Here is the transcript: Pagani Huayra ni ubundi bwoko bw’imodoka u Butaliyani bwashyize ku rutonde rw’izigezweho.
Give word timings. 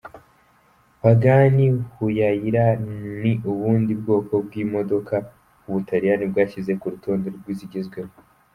Pagani 1.01 1.65
Huayra 1.93 2.65
ni 3.21 3.33
ubundi 3.51 3.91
bwoko 4.01 4.33
bw’imodoka 4.45 5.15
u 5.67 5.69
Butaliyani 5.73 6.25
bwashyize 6.31 6.71
ku 6.79 6.85
rutonde 6.93 7.27
rw’izigezweho. 7.37 8.11